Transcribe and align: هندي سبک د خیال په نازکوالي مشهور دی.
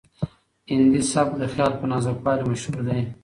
هندي 0.71 1.01
سبک 1.11 1.33
د 1.39 1.43
خیال 1.53 1.71
په 1.79 1.85
نازکوالي 1.91 2.43
مشهور 2.51 2.79
دی. 2.87 3.01